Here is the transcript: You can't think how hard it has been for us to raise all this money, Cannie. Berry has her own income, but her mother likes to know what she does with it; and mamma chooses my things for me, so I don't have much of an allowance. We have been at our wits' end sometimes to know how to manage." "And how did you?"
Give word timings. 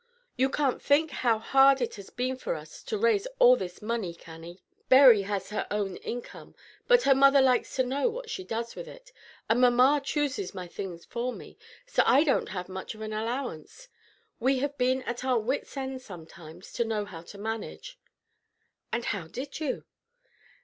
You 0.35 0.49
can't 0.49 0.81
think 0.81 1.11
how 1.11 1.37
hard 1.37 1.79
it 1.79 1.93
has 1.93 2.09
been 2.09 2.35
for 2.35 2.55
us 2.55 2.81
to 2.85 2.97
raise 2.97 3.27
all 3.37 3.55
this 3.55 3.83
money, 3.83 4.15
Cannie. 4.15 4.63
Berry 4.89 5.21
has 5.21 5.49
her 5.51 5.67
own 5.69 5.97
income, 5.97 6.55
but 6.87 7.03
her 7.03 7.13
mother 7.13 7.39
likes 7.39 7.75
to 7.75 7.83
know 7.83 8.09
what 8.09 8.27
she 8.27 8.43
does 8.43 8.75
with 8.75 8.87
it; 8.87 9.11
and 9.47 9.61
mamma 9.61 10.01
chooses 10.03 10.55
my 10.55 10.65
things 10.65 11.05
for 11.05 11.31
me, 11.31 11.55
so 11.85 12.01
I 12.03 12.23
don't 12.23 12.49
have 12.49 12.67
much 12.67 12.95
of 12.95 13.01
an 13.01 13.13
allowance. 13.13 13.89
We 14.39 14.57
have 14.57 14.75
been 14.75 15.03
at 15.03 15.23
our 15.23 15.37
wits' 15.37 15.77
end 15.77 16.01
sometimes 16.01 16.73
to 16.73 16.83
know 16.83 17.05
how 17.05 17.21
to 17.21 17.37
manage." 17.37 17.99
"And 18.91 19.05
how 19.05 19.27
did 19.27 19.59
you?" 19.59 19.85